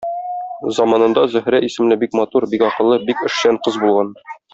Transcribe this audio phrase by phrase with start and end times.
[0.77, 4.11] Заманында Зөһрә исемле бик матур, бик акыллы, бик эшчән кыз булган.